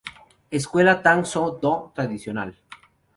Escuela 0.59 1.03
Tang 1.03 1.23
Soo 1.31 1.59
Do 1.61 1.73
Tradicional 1.93 2.49